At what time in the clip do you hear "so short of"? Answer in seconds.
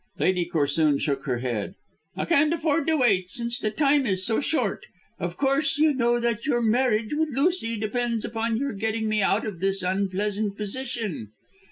4.25-5.37